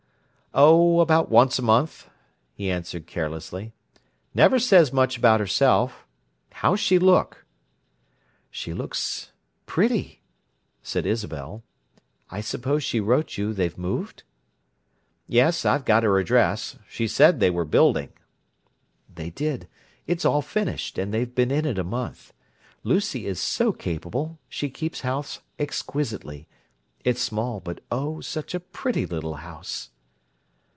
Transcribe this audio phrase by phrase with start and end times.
[0.53, 2.09] "Oh, about once a month,"
[2.53, 3.71] he answered carelessly.
[4.33, 6.05] "Never says much about herself.
[6.55, 7.45] How's she look?"
[8.49, 10.19] "She looks—pretty!"
[10.83, 11.63] said Isabel.
[12.29, 14.23] "I suppose she wrote you they've moved?"
[15.25, 16.75] "Yes; I've got her address.
[16.85, 18.09] She said they were building."
[19.07, 19.69] "They did.
[20.05, 22.33] It's all finished, and they've been in it a month.
[22.83, 26.45] Lucy is so capable; she keeps house exquisitely.
[27.05, 29.87] It's small, but oh, such a pretty little house!"